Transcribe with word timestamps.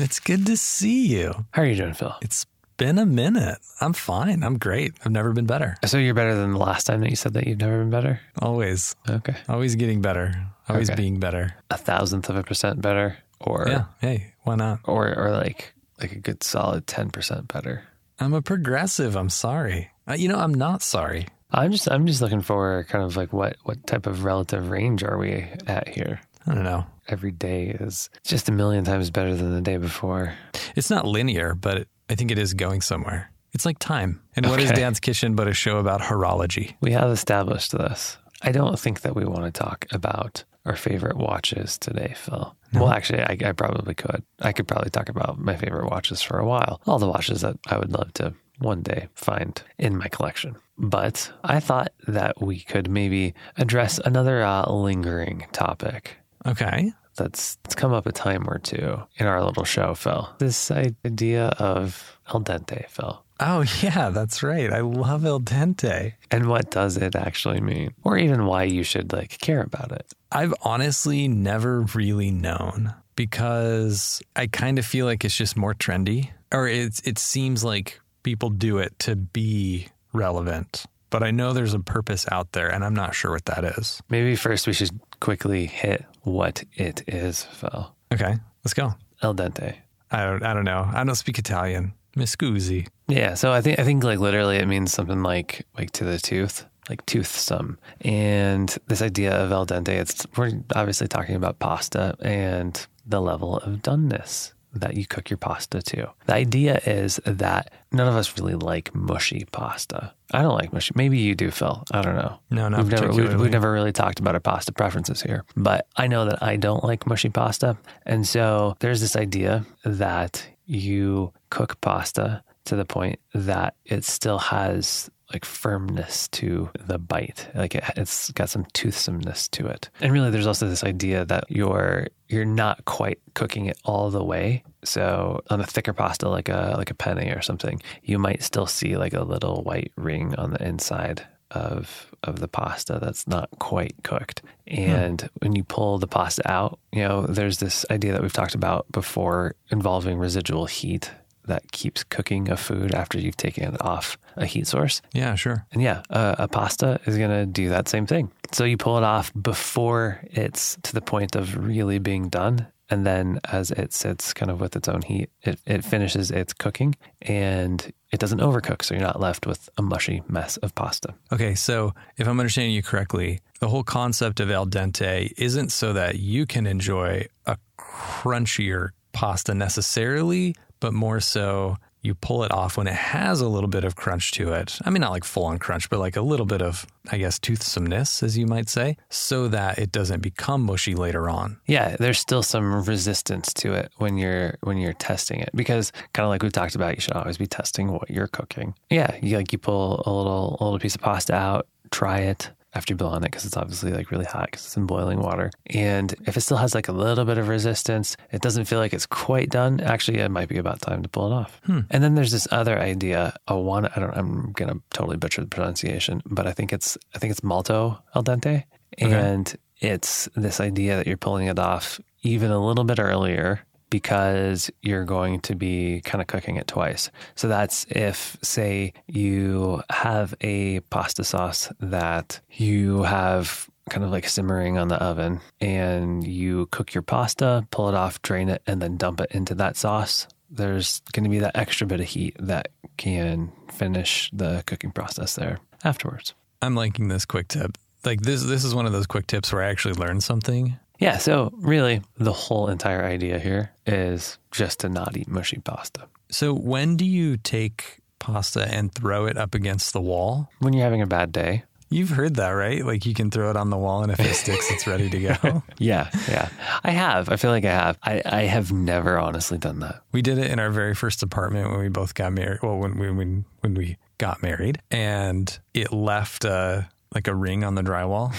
It's 0.00 0.18
good 0.20 0.46
to 0.46 0.56
see 0.56 1.06
you. 1.08 1.46
How 1.52 1.62
are 1.62 1.66
you 1.66 1.76
doing, 1.76 1.94
Phil? 1.94 2.14
It's 2.22 2.46
been 2.76 2.98
a 2.98 3.06
minute. 3.06 3.58
I'm 3.80 3.92
fine. 3.92 4.42
I'm 4.42 4.58
great. 4.58 4.94
I've 5.04 5.12
never 5.12 5.32
been 5.32 5.46
better. 5.46 5.76
So 5.84 5.98
you're 5.98 6.14
better 6.14 6.34
than 6.34 6.52
the 6.52 6.58
last 6.58 6.84
time 6.86 7.00
that 7.00 7.10
you 7.10 7.16
said 7.16 7.34
that 7.34 7.46
you've 7.46 7.58
never 7.60 7.78
been 7.80 7.90
better? 7.90 8.20
Always. 8.40 8.96
Okay. 9.08 9.36
Always 9.48 9.74
getting 9.76 10.00
better. 10.00 10.32
Always 10.68 10.88
Okay. 10.90 10.96
being 10.96 11.20
better. 11.20 11.54
A 11.70 11.76
thousandth 11.76 12.28
of 12.30 12.36
a 12.36 12.42
percent 12.42 12.80
better 12.80 13.18
or 13.40 13.66
Yeah. 13.68 13.84
Hey, 14.00 14.32
why 14.42 14.54
not? 14.56 14.80
or 14.84 15.14
or 15.16 15.30
like 15.32 15.74
like 16.00 16.12
a 16.12 16.18
good 16.18 16.42
solid 16.42 16.86
10% 16.86 17.52
better. 17.52 17.82
I'm 18.18 18.32
a 18.32 18.40
progressive. 18.40 19.16
I'm 19.16 19.28
sorry. 19.28 19.90
Uh, 20.08 20.14
you 20.14 20.28
know, 20.28 20.38
I'm 20.38 20.54
not 20.54 20.82
sorry. 20.82 21.26
I'm 21.50 21.72
just 21.72 21.90
I'm 21.90 22.06
just 22.06 22.22
looking 22.22 22.40
for 22.40 22.84
kind 22.88 23.04
of 23.04 23.16
like 23.16 23.32
what 23.34 23.56
what 23.64 23.86
type 23.86 24.06
of 24.06 24.24
relative 24.24 24.70
range 24.70 25.02
are 25.02 25.18
we 25.18 25.46
at 25.66 25.88
here? 25.88 26.20
I 26.46 26.54
don't 26.54 26.64
know. 26.64 26.86
Every 27.08 27.30
day 27.32 27.68
is 27.80 28.08
just 28.24 28.48
a 28.48 28.52
million 28.52 28.84
times 28.84 29.10
better 29.10 29.34
than 29.34 29.52
the 29.54 29.60
day 29.60 29.76
before. 29.76 30.34
It's 30.76 30.90
not 30.90 31.06
linear, 31.06 31.54
but 31.54 31.86
I 32.08 32.14
think 32.14 32.30
it 32.30 32.38
is 32.38 32.54
going 32.54 32.80
somewhere. 32.80 33.30
It's 33.52 33.66
like 33.66 33.78
time. 33.78 34.20
And 34.36 34.46
what 34.46 34.60
is 34.60 34.70
Okay. 34.70 34.80
Dan's 34.80 35.00
Kitchen 35.00 35.34
but 35.34 35.48
a 35.48 35.54
show 35.54 35.78
about 35.78 36.00
horology? 36.00 36.74
We 36.80 36.92
have 36.92 37.10
established 37.10 37.72
this. 37.72 38.16
I 38.42 38.52
don't 38.52 38.78
think 38.78 39.00
that 39.02 39.14
we 39.16 39.24
want 39.24 39.44
to 39.44 39.50
talk 39.50 39.86
about 39.92 40.44
our 40.64 40.76
favorite 40.76 41.16
watches 41.16 41.76
today, 41.78 42.14
Phil. 42.16 42.56
Well, 42.72 42.90
actually, 42.90 43.22
I, 43.22 43.36
I 43.44 43.52
probably 43.52 43.94
could. 43.94 44.22
I 44.40 44.52
could 44.52 44.68
probably 44.68 44.90
talk 44.90 45.08
about 45.08 45.38
my 45.38 45.56
favorite 45.56 45.90
watches 45.90 46.22
for 46.22 46.38
a 46.38 46.46
while. 46.46 46.80
All 46.86 46.98
the 47.00 47.08
watches 47.08 47.40
that 47.40 47.56
I 47.66 47.76
would 47.78 47.92
love 47.92 48.12
to 48.14 48.32
one 48.58 48.82
day 48.82 49.08
find 49.14 49.60
in 49.78 49.96
my 49.96 50.06
collection. 50.08 50.54
But 50.78 51.32
I 51.42 51.60
thought 51.60 51.92
that 52.06 52.40
we 52.40 52.60
could 52.60 52.88
maybe 52.88 53.34
address 53.56 53.98
another 53.98 54.42
uh, 54.42 54.70
lingering 54.70 55.46
topic 55.52 56.18
Okay. 56.46 56.92
that's, 57.16 57.56
that's 57.62 57.74
come 57.74 57.92
up 57.92 58.06
a 58.06 58.12
time 58.12 58.48
or 58.48 58.58
two 58.58 59.02
in 59.16 59.26
our 59.26 59.44
little 59.44 59.64
show, 59.64 59.94
Phil. 59.94 60.28
This 60.38 60.70
idea 60.70 61.48
of 61.58 62.18
al 62.28 62.40
dente, 62.40 62.88
Phil. 62.88 63.22
Oh, 63.40 63.64
yeah, 63.82 64.10
that's 64.10 64.42
right. 64.42 64.72
I 64.72 64.80
love 64.80 65.24
El 65.24 65.40
Dente. 65.40 66.12
And 66.30 66.46
what 66.46 66.70
does 66.70 66.96
it 66.98 67.16
actually 67.16 67.60
mean? 67.60 67.92
Or 68.04 68.18
even 68.18 68.44
why 68.44 68.64
you 68.64 68.82
should 68.82 69.12
like 69.12 69.38
care 69.38 69.62
about 69.62 69.92
it. 69.92 70.12
I've 70.30 70.54
honestly 70.62 71.26
never 71.26 71.80
really 71.94 72.30
known 72.30 72.94
because 73.16 74.22
I 74.36 74.46
kind 74.46 74.78
of 74.78 74.84
feel 74.86 75.06
like 75.06 75.24
it's 75.24 75.36
just 75.36 75.56
more 75.56 75.74
trendy 75.74 76.30
or 76.52 76.68
it's 76.68 77.00
it 77.00 77.18
seems 77.18 77.64
like 77.64 78.00
people 78.22 78.50
do 78.50 78.78
it 78.78 78.98
to 79.00 79.16
be 79.16 79.88
relevant. 80.12 80.84
But 81.08 81.22
I 81.22 81.30
know 81.32 81.52
there's 81.52 81.74
a 81.74 81.80
purpose 81.80 82.26
out 82.30 82.52
there 82.52 82.68
and 82.68 82.84
I'm 82.84 82.94
not 82.94 83.14
sure 83.14 83.32
what 83.32 83.46
that 83.46 83.64
is. 83.64 84.00
Maybe 84.10 84.36
first 84.36 84.66
we 84.66 84.72
should 84.72 85.00
quickly 85.18 85.66
hit 85.66 86.04
what 86.22 86.64
it 86.74 87.02
is, 87.06 87.44
Phil. 87.44 87.94
Okay, 88.12 88.36
let's 88.64 88.74
go. 88.74 88.94
El 89.22 89.34
dente. 89.34 89.76
I 90.10 90.24
don't 90.24 90.42
I 90.42 90.54
don't 90.54 90.64
know. 90.64 90.88
I 90.92 91.04
don't 91.04 91.14
speak 91.14 91.38
Italian. 91.38 91.92
Mi 92.16 92.24
scusi. 92.24 92.88
Yeah, 93.08 93.34
so 93.34 93.52
I 93.52 93.60
think 93.60 93.78
I 93.78 93.84
think 93.84 94.02
like 94.02 94.18
literally 94.18 94.56
it 94.56 94.66
means 94.66 94.92
something 94.92 95.22
like 95.22 95.66
like 95.78 95.92
to 95.92 96.04
the 96.04 96.18
tooth, 96.18 96.64
like 96.88 97.04
toothsome. 97.06 97.78
And 98.00 98.76
this 98.88 99.02
idea 99.02 99.32
of 99.32 99.52
al 99.52 99.66
dente, 99.66 99.88
it's 99.88 100.26
we're 100.36 100.52
obviously 100.74 101.08
talking 101.08 101.36
about 101.36 101.58
pasta 101.58 102.16
and 102.20 102.86
the 103.06 103.20
level 103.20 103.58
of 103.58 103.82
doneness 103.82 104.52
that 104.74 104.96
you 104.96 105.06
cook 105.06 105.30
your 105.30 105.36
pasta 105.36 105.82
to. 105.82 106.10
The 106.26 106.34
idea 106.34 106.80
is 106.86 107.20
that 107.24 107.72
none 107.92 108.08
of 108.08 108.14
us 108.14 108.38
really 108.38 108.54
like 108.54 108.94
mushy 108.94 109.46
pasta. 109.52 110.12
I 110.32 110.42
don't 110.42 110.54
like 110.54 110.72
mushy. 110.72 110.92
Maybe 110.94 111.18
you 111.18 111.34
do, 111.34 111.50
Phil. 111.50 111.84
I 111.90 112.02
don't 112.02 112.14
know. 112.14 112.38
No, 112.50 112.68
not 112.68 112.84
we've 112.84 112.92
never 112.92 113.12
we've, 113.12 113.40
we've 113.40 113.50
never 113.50 113.72
really 113.72 113.92
talked 113.92 114.20
about 114.20 114.34
our 114.34 114.40
pasta 114.40 114.72
preferences 114.72 115.20
here, 115.22 115.44
but 115.56 115.86
I 115.96 116.06
know 116.06 116.24
that 116.26 116.42
I 116.42 116.56
don't 116.56 116.84
like 116.84 117.06
mushy 117.06 117.30
pasta, 117.30 117.76
and 118.06 118.26
so 118.26 118.76
there's 118.80 119.00
this 119.00 119.16
idea 119.16 119.64
that 119.84 120.46
you 120.66 121.32
cook 121.50 121.80
pasta 121.80 122.44
to 122.66 122.76
the 122.76 122.84
point 122.84 123.18
that 123.34 123.74
it 123.84 124.04
still 124.04 124.38
has 124.38 125.10
like 125.32 125.44
firmness 125.44 126.28
to 126.28 126.70
the 126.86 126.98
bite. 126.98 127.48
Like 127.54 127.74
it, 127.74 127.84
it's 127.96 128.30
got 128.32 128.50
some 128.50 128.66
toothsomeness 128.72 129.48
to 129.48 129.66
it. 129.66 129.90
And 130.00 130.12
really 130.12 130.30
there's 130.30 130.46
also 130.46 130.68
this 130.68 130.84
idea 130.84 131.24
that 131.26 131.44
you're 131.48 132.08
you're 132.28 132.44
not 132.44 132.84
quite 132.84 133.20
cooking 133.34 133.66
it 133.66 133.78
all 133.84 134.10
the 134.10 134.24
way. 134.24 134.64
So 134.84 135.42
on 135.50 135.60
a 135.60 135.66
thicker 135.66 135.92
pasta 135.92 136.28
like 136.28 136.48
a 136.48 136.74
like 136.76 136.90
a 136.90 136.94
penne 136.94 137.30
or 137.30 137.42
something 137.42 137.82
you 138.02 138.18
might 138.18 138.42
still 138.42 138.66
see 138.66 138.96
like 138.96 139.14
a 139.14 139.22
little 139.22 139.62
white 139.62 139.92
ring 139.96 140.34
on 140.36 140.50
the 140.50 140.66
inside 140.66 141.26
of 141.50 142.06
of 142.22 142.38
the 142.38 142.48
pasta 142.48 142.98
that's 143.00 143.26
not 143.26 143.48
quite 143.58 143.94
cooked. 144.02 144.42
Hmm. 144.68 144.78
And 144.78 145.30
when 145.40 145.54
you 145.54 145.64
pull 145.64 145.98
the 145.98 146.06
pasta 146.06 146.48
out, 146.50 146.78
you 146.92 147.02
know, 147.02 147.26
there's 147.26 147.58
this 147.58 147.86
idea 147.90 148.12
that 148.12 148.22
we've 148.22 148.32
talked 148.32 148.54
about 148.54 148.90
before 148.92 149.54
involving 149.70 150.18
residual 150.18 150.66
heat 150.66 151.10
that 151.46 151.70
keeps 151.72 152.04
cooking 152.04 152.50
a 152.50 152.56
food 152.56 152.94
after 152.94 153.18
you've 153.18 153.36
taken 153.36 153.64
it 153.64 153.80
off 153.80 154.18
a 154.36 154.46
heat 154.46 154.66
source. 154.66 155.02
Yeah, 155.12 155.34
sure. 155.34 155.66
And 155.72 155.82
yeah, 155.82 156.02
a, 156.10 156.36
a 156.40 156.48
pasta 156.48 157.00
is 157.06 157.16
going 157.16 157.30
to 157.30 157.46
do 157.46 157.68
that 157.70 157.88
same 157.88 158.06
thing. 158.06 158.30
So 158.52 158.64
you 158.64 158.76
pull 158.76 158.98
it 158.98 159.04
off 159.04 159.32
before 159.40 160.20
it's 160.24 160.76
to 160.82 160.92
the 160.92 161.00
point 161.00 161.36
of 161.36 161.56
really 161.56 161.98
being 161.98 162.28
done. 162.28 162.66
And 162.92 163.06
then 163.06 163.38
as 163.52 163.70
it 163.70 163.92
sits 163.92 164.34
kind 164.34 164.50
of 164.50 164.60
with 164.60 164.74
its 164.74 164.88
own 164.88 165.02
heat, 165.02 165.30
it, 165.42 165.60
it 165.64 165.84
finishes 165.84 166.32
its 166.32 166.52
cooking 166.52 166.96
and 167.22 167.92
it 168.10 168.18
doesn't 168.18 168.40
overcook. 168.40 168.82
So 168.82 168.94
you're 168.94 169.04
not 169.04 169.20
left 169.20 169.46
with 169.46 169.68
a 169.78 169.82
mushy 169.82 170.22
mess 170.28 170.56
of 170.56 170.74
pasta. 170.74 171.14
Okay, 171.32 171.54
so 171.54 171.94
if 172.16 172.26
I'm 172.26 172.40
understanding 172.40 172.74
you 172.74 172.82
correctly, 172.82 173.40
the 173.60 173.68
whole 173.68 173.84
concept 173.84 174.40
of 174.40 174.50
al 174.50 174.66
dente 174.66 175.32
isn't 175.38 175.70
so 175.70 175.92
that 175.92 176.18
you 176.18 176.46
can 176.46 176.66
enjoy 176.66 177.28
a 177.46 177.56
crunchier 177.78 178.90
pasta 179.12 179.54
necessarily, 179.54 180.56
but 180.80 180.92
more 180.92 181.20
so 181.20 181.76
you 182.02 182.14
pull 182.14 182.44
it 182.44 182.50
off 182.50 182.76
when 182.76 182.86
it 182.86 182.94
has 182.94 183.40
a 183.40 183.48
little 183.48 183.68
bit 183.68 183.84
of 183.84 183.94
crunch 183.94 184.32
to 184.32 184.52
it. 184.52 184.78
I 184.84 184.90
mean, 184.90 185.00
not 185.00 185.10
like 185.10 185.24
full 185.24 185.44
on 185.44 185.58
crunch, 185.58 185.90
but 185.90 185.98
like 185.98 186.16
a 186.16 186.22
little 186.22 186.46
bit 186.46 186.62
of, 186.62 186.86
I 187.10 187.18
guess, 187.18 187.38
toothsomeness, 187.38 188.22
as 188.22 188.38
you 188.38 188.46
might 188.46 188.68
say, 188.68 188.96
so 189.10 189.48
that 189.48 189.78
it 189.78 189.92
doesn't 189.92 190.20
become 190.22 190.62
mushy 190.62 190.94
later 190.94 191.28
on. 191.28 191.58
Yeah, 191.66 191.96
there's 191.98 192.18
still 192.18 192.42
some 192.42 192.84
resistance 192.84 193.52
to 193.54 193.74
it 193.74 193.92
when 193.98 194.16
you're 194.16 194.56
when 194.62 194.78
you're 194.78 194.94
testing 194.94 195.40
it 195.40 195.50
because 195.54 195.92
kind 196.14 196.24
of 196.24 196.30
like 196.30 196.42
we've 196.42 196.52
talked 196.52 196.74
about, 196.74 196.94
you 196.94 197.00
should 197.00 197.12
always 197.12 197.38
be 197.38 197.46
testing 197.46 197.92
what 197.92 198.08
you're 198.08 198.28
cooking. 198.28 198.74
Yeah, 198.88 199.16
you 199.20 199.36
like 199.36 199.52
you 199.52 199.58
pull 199.58 200.02
a 200.06 200.10
little 200.10 200.56
a 200.60 200.64
little 200.64 200.78
piece 200.78 200.94
of 200.94 201.02
pasta 201.02 201.34
out, 201.34 201.66
try 201.90 202.20
it 202.20 202.50
after 202.74 202.92
you 202.92 202.96
blow 202.96 203.08
on 203.08 203.22
it 203.22 203.26
because 203.26 203.44
it's 203.44 203.56
obviously 203.56 203.92
like 203.92 204.10
really 204.10 204.24
hot 204.24 204.46
because 204.46 204.64
it's 204.64 204.76
in 204.76 204.86
boiling 204.86 205.20
water. 205.20 205.50
And 205.66 206.14
if 206.26 206.36
it 206.36 206.42
still 206.42 206.56
has 206.56 206.74
like 206.74 206.88
a 206.88 206.92
little 206.92 207.24
bit 207.24 207.38
of 207.38 207.48
resistance, 207.48 208.16
it 208.30 208.42
doesn't 208.42 208.66
feel 208.66 208.78
like 208.78 208.92
it's 208.92 209.06
quite 209.06 209.50
done. 209.50 209.80
Actually, 209.80 210.18
it 210.18 210.30
might 210.30 210.48
be 210.48 210.58
about 210.58 210.80
time 210.80 211.02
to 211.02 211.08
pull 211.08 211.30
it 211.30 211.34
off. 211.34 211.60
Hmm. 211.64 211.80
And 211.90 212.02
then 212.02 212.14
there's 212.14 212.32
this 212.32 212.48
other 212.50 212.78
idea, 212.78 213.34
a 213.48 213.58
one 213.58 213.86
I 213.86 214.00
don't 214.00 214.16
I'm 214.16 214.52
gonna 214.52 214.80
totally 214.92 215.16
butcher 215.16 215.40
the 215.40 215.48
pronunciation, 215.48 216.22
but 216.26 216.46
I 216.46 216.52
think 216.52 216.72
it's 216.72 216.96
I 217.14 217.18
think 217.18 217.30
it's 217.32 217.42
malto 217.42 218.00
al 218.14 218.22
dente. 218.22 218.64
And 218.98 219.54
it's 219.78 220.28
this 220.36 220.60
idea 220.60 220.96
that 220.96 221.06
you're 221.06 221.16
pulling 221.16 221.46
it 221.46 221.58
off 221.58 222.00
even 222.22 222.50
a 222.50 222.64
little 222.64 222.84
bit 222.84 222.98
earlier 222.98 223.64
because 223.90 224.70
you're 224.82 225.04
going 225.04 225.40
to 225.40 225.54
be 225.54 226.00
kind 226.04 226.22
of 226.22 226.28
cooking 226.28 226.56
it 226.56 226.66
twice. 226.66 227.10
So 227.34 227.48
that's 227.48 227.84
if, 227.90 228.36
say, 228.42 228.92
you 229.06 229.82
have 229.90 230.34
a 230.40 230.80
pasta 230.80 231.24
sauce 231.24 231.70
that 231.80 232.40
you 232.50 233.02
have 233.02 233.68
kind 233.90 234.04
of 234.04 234.10
like 234.10 234.28
simmering 234.28 234.78
on 234.78 234.88
the 234.88 235.02
oven 235.02 235.40
and 235.60 236.26
you 236.26 236.66
cook 236.66 236.94
your 236.94 237.02
pasta, 237.02 237.66
pull 237.70 237.88
it 237.88 237.94
off, 237.94 238.22
drain 238.22 238.48
it, 238.48 238.62
and 238.66 238.80
then 238.80 238.96
dump 238.96 239.20
it 239.20 239.32
into 239.32 239.54
that 239.56 239.76
sauce. 239.76 240.28
There's 240.48 241.00
going 241.12 241.24
to 241.24 241.30
be 241.30 241.40
that 241.40 241.56
extra 241.56 241.86
bit 241.86 242.00
of 242.00 242.06
heat 242.06 242.36
that 242.38 242.68
can 242.96 243.52
finish 243.72 244.30
the 244.32 244.62
cooking 244.66 244.92
process 244.92 245.34
there 245.34 245.58
afterwards. 245.84 246.34
I'm 246.62 246.74
liking 246.74 247.08
this 247.08 247.24
quick 247.24 247.48
tip. 247.48 247.78
Like 248.04 248.22
this 248.22 248.42
this 248.44 248.64
is 248.64 248.74
one 248.74 248.86
of 248.86 248.92
those 248.92 249.06
quick 249.06 249.26
tips 249.26 249.52
where 249.52 249.62
I 249.62 249.68
actually 249.68 249.94
learned 249.94 250.22
something. 250.22 250.78
Yeah, 251.00 251.18
so 251.18 251.50
really, 251.56 252.02
the 252.18 252.32
whole 252.32 252.68
entire 252.68 253.02
idea 253.02 253.38
here 253.38 253.72
is 253.86 254.38
just 254.50 254.80
to 254.80 254.88
not 254.88 255.16
eat 255.16 255.28
mushy 255.28 255.58
pasta. 255.58 256.06
So 256.30 256.54
when 256.54 256.96
do 256.96 257.04
you 257.04 257.36
take 257.38 258.00
pasta 258.18 258.68
and 258.72 258.94
throw 258.94 259.26
it 259.26 259.36
up 259.36 259.54
against 259.54 259.92
the 259.92 260.00
wall? 260.00 260.50
When 260.60 260.74
you're 260.74 260.84
having 260.84 261.02
a 261.02 261.06
bad 261.06 261.32
day, 261.32 261.64
You've 261.92 262.10
heard 262.10 262.36
that, 262.36 262.50
right? 262.50 262.86
Like 262.86 263.04
you 263.04 263.14
can 263.14 263.32
throw 263.32 263.50
it 263.50 263.56
on 263.56 263.70
the 263.70 263.76
wall 263.76 264.04
and 264.04 264.12
if 264.12 264.20
it 264.20 264.34
sticks, 264.34 264.70
it's 264.70 264.86
ready 264.86 265.10
to 265.10 265.18
go. 265.18 265.62
yeah, 265.78 266.08
yeah, 266.28 266.48
I 266.84 266.92
have. 266.92 267.28
I 267.28 267.34
feel 267.34 267.50
like 267.50 267.64
I 267.64 267.72
have. 267.72 267.98
I, 268.00 268.22
I 268.24 268.40
have 268.42 268.70
never 268.70 269.18
honestly 269.18 269.58
done 269.58 269.80
that. 269.80 270.00
We 270.12 270.22
did 270.22 270.38
it 270.38 270.52
in 270.52 270.60
our 270.60 270.70
very 270.70 270.94
first 270.94 271.24
apartment 271.24 271.68
when 271.68 271.80
we 271.80 271.88
both 271.88 272.14
got 272.14 272.32
married. 272.32 272.60
Well, 272.62 272.76
when 272.76 272.96
we 272.96 273.10
when 273.10 273.44
when 273.58 273.74
we 273.74 273.96
got 274.18 274.40
married, 274.40 274.80
and 274.92 275.58
it 275.74 275.92
left 275.92 276.44
a 276.44 276.88
like 277.12 277.26
a 277.26 277.34
ring 277.34 277.64
on 277.64 277.74
the 277.74 277.82
drywall. 277.82 278.30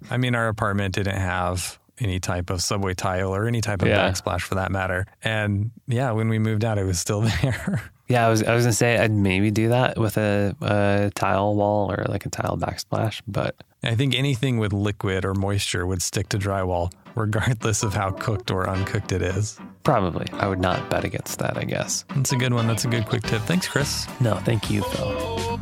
I 0.10 0.16
mean, 0.16 0.34
our 0.34 0.48
apartment 0.48 0.94
didn't 0.94 1.18
have 1.18 1.78
any 1.98 2.18
type 2.20 2.50
of 2.50 2.62
subway 2.62 2.94
tile 2.94 3.34
or 3.34 3.46
any 3.46 3.60
type 3.60 3.82
of 3.82 3.88
Yeah. 3.88 4.08
backsplash 4.10 4.40
for 4.42 4.54
that 4.56 4.72
matter. 4.72 5.06
And 5.22 5.70
yeah, 5.86 6.10
when 6.12 6.28
we 6.28 6.38
moved 6.38 6.64
out, 6.64 6.78
it 6.78 6.84
was 6.84 6.98
still 6.98 7.20
there. 7.42 7.82
Yeah, 8.08 8.26
I 8.26 8.30
was 8.30 8.42
I 8.42 8.54
was 8.54 8.64
gonna 8.64 8.72
say 8.74 8.98
I'd 8.98 9.10
maybe 9.12 9.50
do 9.50 9.68
that 9.70 9.96
with 9.98 10.18
a, 10.18 10.54
a 10.60 11.10
tile 11.14 11.54
wall 11.54 11.90
or 11.90 12.04
like 12.08 12.26
a 12.26 12.28
tile 12.30 12.58
backsplash, 12.58 13.22
but 13.26 13.54
I 13.82 13.94
think 13.94 14.14
anything 14.14 14.58
with 14.58 14.72
liquid 14.72 15.24
or 15.24 15.32
moisture 15.34 15.86
would 15.86 16.02
stick 16.02 16.28
to 16.30 16.38
drywall, 16.38 16.92
regardless 17.14 17.82
of 17.82 17.94
how 17.94 18.10
cooked 18.10 18.50
or 18.50 18.68
uncooked 18.68 19.12
it 19.12 19.22
is. 19.22 19.58
Probably. 19.82 20.26
I 20.34 20.46
would 20.46 20.60
not 20.60 20.88
bet 20.90 21.04
against 21.04 21.38
that, 21.40 21.56
I 21.56 21.64
guess. 21.64 22.04
That's 22.14 22.32
a 22.32 22.36
good 22.36 22.52
one. 22.52 22.66
That's 22.68 22.84
a 22.84 22.88
good 22.88 23.06
quick 23.06 23.22
tip. 23.22 23.42
Thanks, 23.42 23.66
Chris. 23.66 24.06
No, 24.20 24.36
thank 24.36 24.70
you, 24.70 24.82
Phil. 24.82 25.58